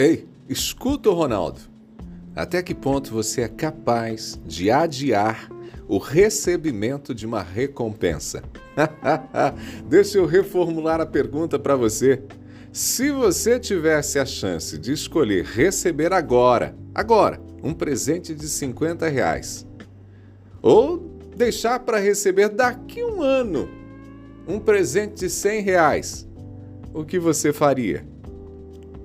Ei, 0.00 0.26
escuta 0.48 1.10
o 1.10 1.12
Ronaldo. 1.12 1.60
Até 2.34 2.62
que 2.62 2.74
ponto 2.74 3.12
você 3.12 3.42
é 3.42 3.48
capaz 3.48 4.40
de 4.46 4.70
adiar 4.70 5.50
o 5.86 5.98
recebimento 5.98 7.14
de 7.14 7.26
uma 7.26 7.42
recompensa? 7.42 8.42
Deixa 9.86 10.16
eu 10.16 10.24
reformular 10.24 11.02
a 11.02 11.04
pergunta 11.04 11.58
para 11.58 11.76
você. 11.76 12.22
Se 12.72 13.10
você 13.10 13.60
tivesse 13.60 14.18
a 14.18 14.24
chance 14.24 14.78
de 14.78 14.90
escolher 14.90 15.44
receber 15.44 16.14
agora, 16.14 16.74
agora, 16.94 17.38
um 17.62 17.74
presente 17.74 18.34
de 18.34 18.48
50 18.48 19.06
reais, 19.06 19.66
ou 20.62 21.14
deixar 21.36 21.78
para 21.78 21.98
receber 21.98 22.48
daqui 22.48 23.04
um 23.04 23.20
ano 23.20 23.68
um 24.48 24.58
presente 24.58 25.16
de 25.16 25.28
100 25.28 25.60
reais, 25.60 26.28
o 26.94 27.04
que 27.04 27.18
você 27.18 27.52
faria? 27.52 28.08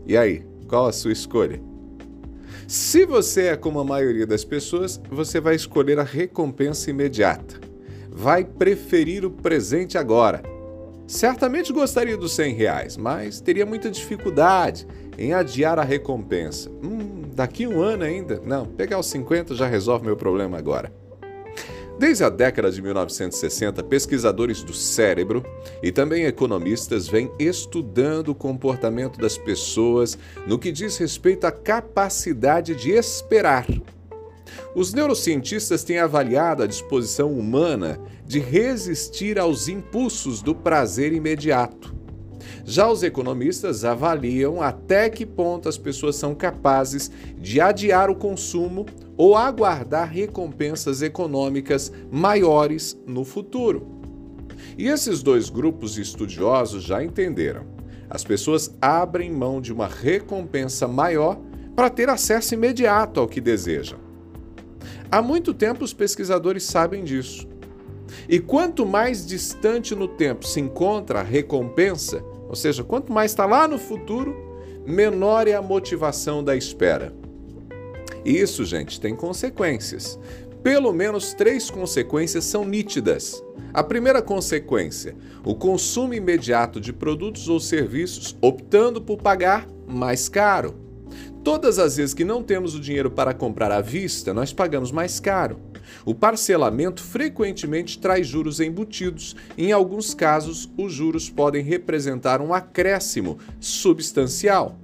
E 0.06 0.16
aí? 0.16 0.55
Qual 0.68 0.88
a 0.88 0.92
sua 0.92 1.12
escolha? 1.12 1.62
Se 2.68 3.06
você 3.06 3.48
é 3.48 3.56
como 3.56 3.80
a 3.80 3.84
maioria 3.84 4.26
das 4.26 4.44
pessoas, 4.44 5.00
você 5.10 5.40
vai 5.40 5.56
escolher 5.56 6.00
a 6.00 6.04
recompensa 6.04 6.90
imediata. 6.90 7.60
Vai 8.10 8.44
preferir 8.44 9.24
o 9.24 9.30
presente 9.30 9.98
agora. 9.98 10.42
Certamente 11.08 11.72
gostaria 11.72 12.18
dos 12.18 12.34
100 12.34 12.56
reais, 12.56 12.98
mas 12.98 13.40
teria 13.40 13.66
muita 13.66 13.92
dificuldade 13.92 14.88
em 15.18 15.34
adiar 15.34 15.78
a 15.78 15.84
recompensa. 15.84 16.72
Hum, 16.84 17.22
daqui 17.36 17.68
um 17.68 17.82
ano 17.82 18.04
ainda? 18.04 18.42
Não, 18.44 18.66
pegar 18.66 18.98
os 18.98 19.06
50 19.08 19.54
já 19.54 19.68
resolve 19.68 20.06
meu 20.06 20.16
problema 20.16 20.58
agora. 20.58 20.92
Desde 21.98 22.26
a 22.26 22.30
década 22.30 22.70
de 22.70 22.82
1960, 22.82 23.82
pesquisadores 23.84 24.62
do 24.62 24.74
cérebro 24.74 25.46
e 25.82 25.94
também 25.94 26.26
economistas 26.26 27.08
vêm 27.08 27.32
estudando 27.40 28.30
o 28.30 28.36
comportamento 28.36 29.18
das 29.18 29.38
pessoas 29.38 30.18
no 30.46 30.60
que 30.60 30.74
diz 30.74 30.98
respeito 30.98 31.46
à 31.46 31.52
capacidade 31.52 32.76
de 32.76 32.92
esperar. 32.92 33.66
Os 34.76 34.94
neurocientistas 34.94 35.86
têm 35.86 36.00
avaliado 36.00 36.64
a 36.64 36.68
disposição 36.68 37.32
humana 37.32 37.98
de 38.26 38.40
resistir 38.40 39.40
aos 39.40 39.70
impulsos 39.70 40.42
do 40.42 40.54
prazer 40.54 41.14
imediato. 41.14 41.96
Já 42.64 42.90
os 42.90 43.04
economistas 43.04 43.86
avaliam 43.86 44.62
até 44.62 45.10
que 45.10 45.26
ponto 45.26 45.70
as 45.70 45.78
pessoas 45.78 46.16
são 46.16 46.34
capazes 46.34 47.12
de 47.38 47.62
adiar 47.62 48.10
o 48.10 48.16
consumo 48.16 48.86
ou 49.18 49.36
aguardar 49.36 50.10
recompensas 50.10 51.02
econômicas 51.02 51.92
maiores 52.12 52.98
no 53.06 53.24
futuro. 53.24 53.88
E 54.78 54.88
esses 54.88 55.22
dois 55.22 55.50
grupos 55.50 55.94
de 55.94 56.02
estudiosos 56.02 56.84
já 56.84 57.04
entenderam. 57.04 57.66
As 58.10 58.24
pessoas 58.24 58.76
abrem 58.82 59.32
mão 59.32 59.60
de 59.60 59.74
uma 59.74 59.88
recompensa 59.88 60.88
maior 60.88 61.40
para 61.76 61.90
ter 61.90 62.10
acesso 62.10 62.54
imediato 62.54 63.20
ao 63.20 63.28
que 63.28 63.42
desejam. 63.42 64.00
Há 65.12 65.22
muito 65.22 65.54
tempo 65.54 65.84
os 65.84 65.94
pesquisadores 65.94 66.64
sabem 66.64 67.04
disso. 67.04 67.48
E 68.30 68.40
quanto 68.40 68.86
mais 68.86 69.26
distante 69.26 69.96
no 69.96 70.08
tempo 70.08 70.46
se 70.46 70.60
encontra 70.60 71.20
a 71.20 71.24
recompensa, 71.24 72.24
ou 72.48 72.56
seja, 72.56 72.84
quanto 72.84 73.12
mais 73.12 73.32
está 73.32 73.46
lá 73.46 73.68
no 73.68 73.78
futuro, 73.78 74.36
menor 74.86 75.48
é 75.48 75.54
a 75.54 75.62
motivação 75.62 76.44
da 76.44 76.56
espera. 76.56 77.14
E 78.24 78.40
isso, 78.40 78.66
gente, 78.66 79.00
tem 79.00 79.16
consequências. 79.16 80.20
Pelo 80.64 80.92
menos 80.92 81.34
três 81.34 81.70
consequências 81.70 82.44
são 82.44 82.66
nítidas. 82.66 83.44
A 83.72 83.84
primeira 83.84 84.22
consequência: 84.22 85.16
o 85.44 85.54
consumo 85.54 86.14
imediato 86.14 86.82
de 86.82 86.92
produtos 86.92 87.48
ou 87.48 87.60
serviços, 87.60 88.36
optando 88.42 89.00
por 89.02 89.18
pagar 89.18 89.68
mais 89.88 90.28
caro. 90.28 90.74
Todas 91.44 91.78
as 91.78 91.98
vezes 91.98 92.16
que 92.16 92.26
não 92.26 92.42
temos 92.42 92.74
o 92.74 92.80
dinheiro 92.80 93.12
para 93.12 93.32
comprar 93.32 93.72
à 93.72 93.80
vista, 93.80 94.34
nós 94.34 94.52
pagamos 94.52 94.92
mais 94.92 95.20
caro. 95.20 95.60
O 96.06 96.14
parcelamento 96.14 97.02
frequentemente 97.02 98.00
traz 98.00 98.28
juros 98.28 98.60
embutidos. 98.60 99.36
Em 99.58 99.72
alguns 99.72 100.14
casos, 100.14 100.72
os 100.78 100.94
juros 100.94 101.30
podem 101.30 101.64
representar 101.64 102.42
um 102.42 102.54
acréscimo 102.54 103.38
substancial. 103.60 104.78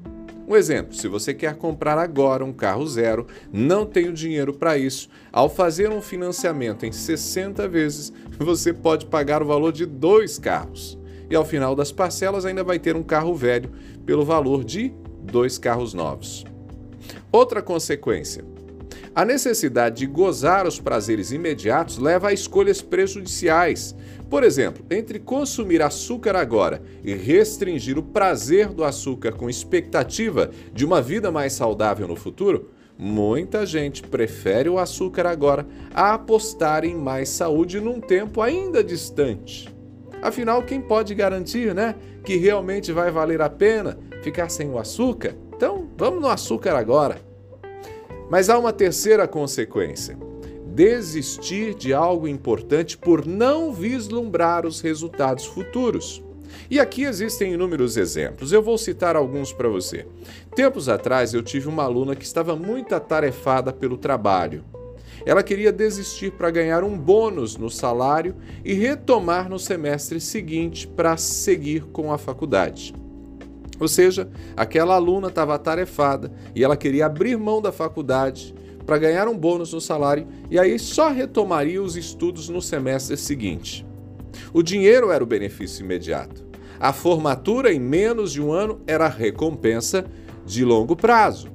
Um 0.47 0.55
exemplo: 0.55 0.93
se 0.93 1.07
você 1.07 1.33
quer 1.33 1.55
comprar 1.55 1.97
agora 1.97 2.43
um 2.43 2.51
carro 2.51 2.85
zero, 2.85 3.25
não 3.53 3.85
tem 3.85 4.09
o 4.09 4.13
dinheiro 4.13 4.53
para 4.53 4.77
isso, 4.77 5.07
ao 5.31 5.49
fazer 5.49 5.89
um 5.89 6.01
financiamento 6.01 6.85
em 6.85 6.91
60 6.91 7.67
vezes, 7.67 8.11
você 8.37 8.73
pode 8.73 9.05
pagar 9.05 9.41
o 9.41 9.45
valor 9.45 9.71
de 9.71 9.85
dois 9.85 10.37
carros. 10.37 10.99
E 11.29 11.35
ao 11.35 11.45
final 11.45 11.73
das 11.73 11.93
parcelas, 11.93 12.45
ainda 12.45 12.65
vai 12.65 12.77
ter 12.77 12.97
um 12.97 13.03
carro 13.03 13.33
velho 13.33 13.71
pelo 14.05 14.25
valor 14.25 14.65
de 14.65 14.93
dois 15.21 15.57
carros 15.57 15.93
novos. 15.93 16.43
Outra 17.31 17.61
consequência: 17.61 18.43
a 19.13 19.25
necessidade 19.25 19.97
de 19.97 20.05
gozar 20.05 20.65
os 20.65 20.79
prazeres 20.79 21.31
imediatos 21.31 21.97
leva 21.97 22.29
a 22.29 22.33
escolhas 22.33 22.81
prejudiciais. 22.81 23.93
Por 24.29 24.43
exemplo, 24.43 24.85
entre 24.89 25.19
consumir 25.19 25.81
açúcar 25.81 26.35
agora 26.35 26.81
e 27.03 27.13
restringir 27.13 27.97
o 27.97 28.03
prazer 28.03 28.69
do 28.69 28.85
açúcar 28.85 29.33
com 29.33 29.49
expectativa 29.49 30.49
de 30.73 30.85
uma 30.85 31.01
vida 31.01 31.29
mais 31.29 31.51
saudável 31.51 32.07
no 32.07 32.15
futuro, 32.15 32.69
muita 32.97 33.65
gente 33.65 34.01
prefere 34.01 34.69
o 34.69 34.79
açúcar 34.79 35.25
agora 35.25 35.67
a 35.93 36.13
apostar 36.13 36.85
em 36.85 36.95
mais 36.95 37.27
saúde 37.27 37.81
num 37.81 37.99
tempo 37.99 38.41
ainda 38.41 38.81
distante. 38.81 39.67
Afinal, 40.21 40.63
quem 40.63 40.79
pode 40.79 41.13
garantir, 41.13 41.75
né, 41.75 41.95
que 42.23 42.37
realmente 42.37 42.93
vai 42.93 43.11
valer 43.11 43.41
a 43.41 43.49
pena 43.49 43.97
ficar 44.21 44.49
sem 44.49 44.69
o 44.69 44.77
açúcar? 44.77 45.35
Então, 45.53 45.89
vamos 45.97 46.21
no 46.21 46.27
açúcar 46.29 46.75
agora. 46.75 47.30
Mas 48.31 48.49
há 48.49 48.57
uma 48.57 48.71
terceira 48.71 49.27
consequência: 49.27 50.17
desistir 50.67 51.75
de 51.75 51.93
algo 51.93 52.29
importante 52.29 52.97
por 52.97 53.25
não 53.25 53.73
vislumbrar 53.73 54.65
os 54.65 54.79
resultados 54.79 55.45
futuros. 55.45 56.23
E 56.69 56.79
aqui 56.79 57.03
existem 57.03 57.53
inúmeros 57.53 57.97
exemplos. 57.97 58.53
Eu 58.53 58.61
vou 58.61 58.77
citar 58.77 59.17
alguns 59.17 59.51
para 59.51 59.67
você. 59.67 60.05
Tempos 60.55 60.87
atrás 60.87 61.33
eu 61.33 61.43
tive 61.43 61.67
uma 61.67 61.83
aluna 61.83 62.15
que 62.15 62.23
estava 62.23 62.55
muito 62.55 62.95
atarefada 62.95 63.73
pelo 63.73 63.97
trabalho. 63.97 64.63
Ela 65.25 65.43
queria 65.43 65.71
desistir 65.71 66.31
para 66.31 66.49
ganhar 66.49 66.85
um 66.85 66.97
bônus 66.97 67.57
no 67.57 67.69
salário 67.69 68.35
e 68.63 68.73
retomar 68.73 69.49
no 69.49 69.59
semestre 69.59 70.21
seguinte 70.21 70.87
para 70.87 71.17
seguir 71.17 71.83
com 71.87 72.13
a 72.13 72.17
faculdade. 72.17 72.93
Ou 73.81 73.87
seja, 73.87 74.29
aquela 74.55 74.93
aluna 74.93 75.29
estava 75.29 75.55
atarefada 75.55 76.31
e 76.53 76.63
ela 76.63 76.77
queria 76.77 77.07
abrir 77.07 77.35
mão 77.35 77.59
da 77.59 77.71
faculdade 77.71 78.53
para 78.85 78.99
ganhar 78.99 79.27
um 79.27 79.35
bônus 79.35 79.73
no 79.73 79.81
salário 79.81 80.27
e 80.51 80.59
aí 80.59 80.77
só 80.77 81.09
retomaria 81.09 81.81
os 81.81 81.97
estudos 81.97 82.47
no 82.47 82.61
semestre 82.61 83.17
seguinte. 83.17 83.83
O 84.53 84.61
dinheiro 84.61 85.09
era 85.09 85.23
o 85.23 85.27
benefício 85.27 85.83
imediato. 85.83 86.45
A 86.79 86.93
formatura 86.93 87.73
em 87.73 87.79
menos 87.79 88.31
de 88.31 88.39
um 88.39 88.51
ano 88.51 88.79
era 88.85 89.05
a 89.05 89.09
recompensa 89.09 90.05
de 90.45 90.63
longo 90.63 90.95
prazo. 90.95 91.49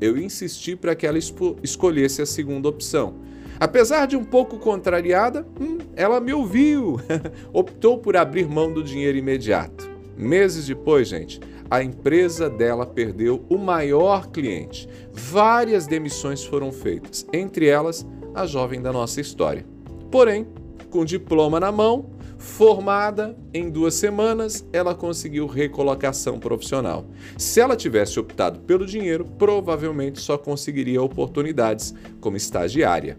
Eu 0.00 0.16
insisti 0.16 0.76
para 0.76 0.94
que 0.94 1.04
ela 1.04 1.18
escolhesse 1.18 2.22
a 2.22 2.26
segunda 2.26 2.68
opção. 2.68 3.16
Apesar 3.58 4.06
de 4.06 4.16
um 4.16 4.24
pouco 4.24 4.56
contrariada, 4.56 5.44
hum, 5.60 5.78
ela 5.96 6.20
me 6.20 6.32
ouviu, 6.32 7.00
optou 7.52 7.98
por 7.98 8.16
abrir 8.16 8.46
mão 8.46 8.72
do 8.72 8.84
dinheiro 8.84 9.18
imediato. 9.18 9.90
Meses 10.16 10.66
depois, 10.66 11.08
gente, 11.08 11.40
a 11.72 11.82
empresa 11.82 12.50
dela 12.50 12.84
perdeu 12.84 13.46
o 13.48 13.56
maior 13.56 14.26
cliente. 14.26 14.86
Várias 15.10 15.86
demissões 15.86 16.44
foram 16.44 16.70
feitas, 16.70 17.26
entre 17.32 17.66
elas 17.66 18.06
a 18.34 18.44
jovem 18.44 18.82
da 18.82 18.92
nossa 18.92 19.22
história. 19.22 19.64
Porém, 20.10 20.46
com 20.90 21.02
diploma 21.02 21.58
na 21.58 21.72
mão, 21.72 22.10
formada 22.36 23.34
em 23.54 23.70
duas 23.70 23.94
semanas, 23.94 24.66
ela 24.70 24.94
conseguiu 24.94 25.46
recolocação 25.46 26.38
profissional. 26.38 27.06
Se 27.38 27.58
ela 27.58 27.74
tivesse 27.74 28.20
optado 28.20 28.60
pelo 28.60 28.84
dinheiro, 28.84 29.24
provavelmente 29.24 30.20
só 30.20 30.36
conseguiria 30.36 31.00
oportunidades 31.00 31.94
como 32.20 32.36
estagiária. 32.36 33.18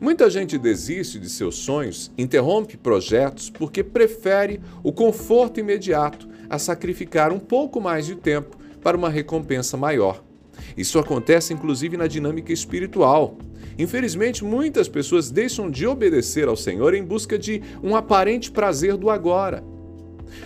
Muita 0.00 0.30
gente 0.30 0.56
desiste 0.56 1.18
de 1.18 1.28
seus 1.28 1.56
sonhos, 1.56 2.10
interrompe 2.16 2.78
projetos 2.78 3.50
porque 3.50 3.84
prefere 3.84 4.62
o 4.82 4.94
conforto 4.94 5.60
imediato 5.60 6.29
a 6.50 6.58
sacrificar 6.58 7.32
um 7.32 7.38
pouco 7.38 7.80
mais 7.80 8.04
de 8.04 8.16
tempo 8.16 8.58
para 8.82 8.96
uma 8.96 9.08
recompensa 9.08 9.76
maior. 9.76 10.22
Isso 10.76 10.98
acontece 10.98 11.54
inclusive 11.54 11.96
na 11.96 12.08
dinâmica 12.08 12.52
espiritual. 12.52 13.38
Infelizmente, 13.78 14.44
muitas 14.44 14.88
pessoas 14.88 15.30
deixam 15.30 15.70
de 15.70 15.86
obedecer 15.86 16.48
ao 16.48 16.56
Senhor 16.56 16.92
em 16.92 17.04
busca 17.04 17.38
de 17.38 17.62
um 17.82 17.94
aparente 17.94 18.50
prazer 18.50 18.96
do 18.96 19.08
agora. 19.08 19.64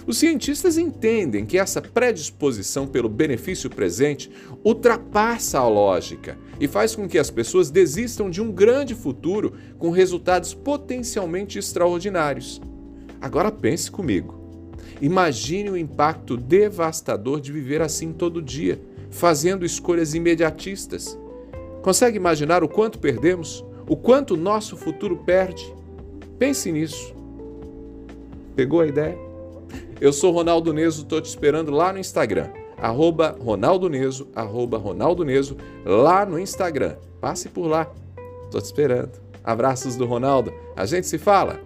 Os 0.06 0.19
cientistas 0.19 0.79
entendem 0.79 1.45
que 1.45 1.59
essa 1.59 1.81
predisposição 1.81 2.87
pelo 2.87 3.09
benefício 3.09 3.69
presente 3.69 4.31
ultrapassa 4.62 5.59
a 5.59 5.69
lógica 5.69 6.39
e 6.61 6.67
faz 6.69 6.95
com 6.95 7.09
que 7.09 7.19
as 7.19 7.31
pessoas 7.31 7.71
desistam 7.71 8.31
de 8.31 8.41
um 8.41 8.51
grande 8.53 8.95
futuro 8.95 9.55
com 9.79 9.91
resultados 9.91 10.55
potencialmente 10.55 11.59
extraordinários. 11.59 12.61
Agora 13.21 13.51
pense 13.51 13.91
comigo. 13.91 14.44
Imagine 15.00 15.70
o 15.70 15.76
impacto 15.76 16.37
devastador 16.37 17.41
de 17.41 17.52
viver 17.52 17.82
assim 17.82 18.12
todo 18.12 18.41
dia, 18.41 18.81
fazendo 19.11 19.64
escolhas 19.64 20.14
imediatistas. 20.14 21.19
Consegue 21.82 22.17
imaginar 22.17 22.64
o 22.64 22.69
quanto 22.69 22.99
perdemos? 22.99 23.64
O 23.88 23.96
quanto 23.96 24.37
nosso 24.37 24.76
futuro 24.76 25.17
perde? 25.19 25.75
Pense 26.38 26.73
nisso. 26.73 27.14
Pegou 28.56 28.81
a 28.81 28.87
ideia? 28.87 29.19
Eu 30.00 30.12
sou 30.12 30.32
Ronaldo 30.32 30.73
Neso, 30.73 31.02
estou 31.02 31.20
te 31.20 31.26
esperando 31.26 31.70
lá 31.70 31.93
no 31.93 31.99
Instagram. 31.99 32.49
Arroba 32.76 33.37
Ronaldo 33.41 33.88
Neso, 33.88 34.29
arroba 34.35 34.79
Ronaldo 34.79 35.25
Neso, 35.25 35.56
lá 35.85 36.25
no 36.25 36.38
Instagram. 36.38 36.96
Passe 37.20 37.49
por 37.49 37.67
lá. 37.67 37.91
Estou 38.44 38.61
te 38.61 38.67
esperando. 38.67 39.12
Abraços 39.43 39.96
do 39.96 40.06
Ronaldo. 40.06 40.52
A 40.76 40.87
gente 40.87 41.06
se 41.06 41.19
fala. 41.19 41.61